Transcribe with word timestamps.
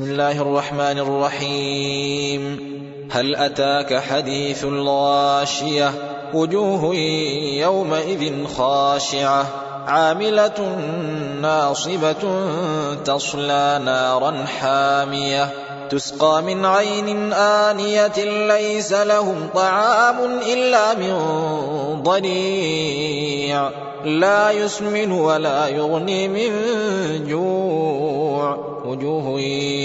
بسم 0.00 0.10
الله 0.10 0.42
الرحمن 0.42 0.98
الرحيم. 0.98 2.58
هل 3.10 3.36
أتاك 3.36 3.94
حديث 3.94 4.64
الغاشية؟ 4.64 5.92
وجوه 6.34 6.94
يومئذ 7.54 8.44
خاشعة. 8.44 9.46
عاملة 9.86 10.76
ناصبة 11.40 12.22
تصلى 13.04 13.80
نارا 13.84 14.44
حامية. 14.60 15.48
تسقى 15.90 16.42
من 16.42 16.64
عين 16.64 17.32
آنية 17.32 18.46
ليس 18.48 18.92
لهم 18.92 19.48
طعام 19.54 20.16
إلا 20.52 20.94
من 20.94 21.14
ضنيع 22.02 23.70
لا 24.04 24.50
يسمن 24.50 25.12
ولا 25.12 25.68
يغني 25.68 26.28
من 26.28 26.50
جوع. 27.28 28.80
وجوه 28.84 29.40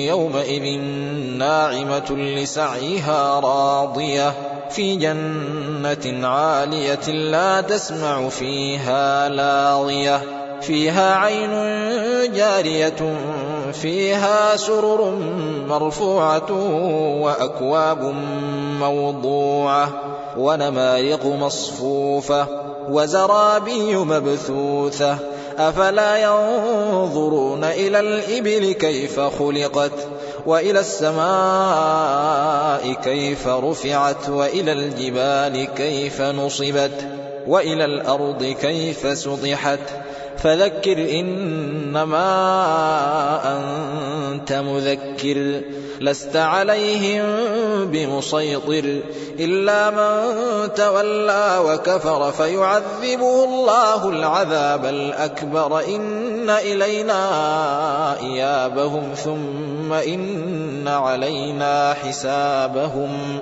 يومئذ 0.07 0.79
ناعمة 1.37 2.11
لسعيها 2.11 3.39
راضية. 3.39 4.33
في 4.69 4.95
جنة 4.95 6.27
عالية 6.27 7.09
لا 7.09 7.61
تسمع 7.61 8.29
فيها 8.29 9.29
لاغية 9.29 9.84
فيها 10.61 11.15
عين 11.15 11.51
جارية 12.33 13.17
فيها 13.73 14.55
سرر 14.55 15.11
مرفوعة 15.67 16.51
وأكواب 17.21 18.15
موضوعة 18.79 19.89
ونمارق 20.37 21.25
مصفوفة 21.25 22.47
وزرابي 22.89 23.95
مبثوثة. 23.95 25.17
أفلا 25.57 26.17
ينظرون 26.17 27.63
إلى 27.63 27.99
الإبل 27.99 28.71
كيف 28.71 29.19
خلقت 29.19 30.07
وإلى 30.45 30.79
السماء 30.79 32.23
كيف 33.03 33.47
رفعت 33.47 34.29
وإلى 34.29 34.71
الجبال 34.71 35.67
كيف 35.75 36.21
نصبت. 36.21 37.05
وإلى 37.47 37.85
الأرض 37.85 38.43
كيف 38.61 39.17
سطحت؟ 39.17 39.79
فذكر 40.37 41.19
إنما 41.19 42.27
أنت 43.57 44.53
مذكر 44.53 45.61
لست 46.01 46.35
عليهم 46.35 47.25
بمسيطر 47.85 48.99
إلا 49.39 49.89
من 49.89 50.73
تولى 50.73 51.59
وكفر 51.65 52.31
فيعذبه 52.31 53.43
الله 53.43 54.09
العذاب 54.09 54.85
الأكبر. 54.85 55.79
إن 55.79 56.49
إلينا 56.49 57.21
إيابهم 58.19 59.13
ثم 59.23 59.93
إن 59.93 60.87
علينا 60.87 61.93
حسابهم. 61.93 63.41